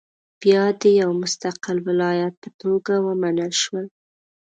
[0.41, 3.85] بیا د یو مستقل ولایت په توګه ومنل شول.